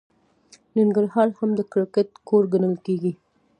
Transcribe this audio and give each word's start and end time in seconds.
ننګرهار 0.77 1.27
هم 1.39 1.49
د 1.57 1.61
کرکټ 1.71 2.09
کور 2.27 2.43
ګڼل 2.53 2.75
کیږي. 2.85 3.13